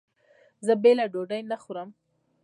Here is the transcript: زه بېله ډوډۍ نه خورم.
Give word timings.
زه 0.65 0.73
بېله 0.83 1.05
ډوډۍ 1.13 1.41
نه 1.51 1.57
خورم. 1.63 1.89